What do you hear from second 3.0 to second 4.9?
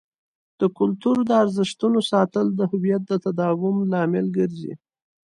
د تداوم لامل ګرځي.